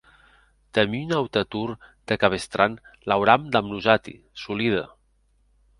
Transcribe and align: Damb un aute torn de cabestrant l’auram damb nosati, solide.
Damb 0.77 0.95
un 0.99 1.13
aute 1.17 1.43
torn 1.57 1.77
de 2.13 2.17
cabestrant 2.25 2.81
l’auram 3.11 3.47
damb 3.53 3.71
nosati, 3.75 4.21
solide. 4.47 4.83